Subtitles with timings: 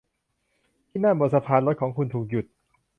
[0.89, 2.45] ที่นั่น บนสะพาน รถของคุณถูกหยุด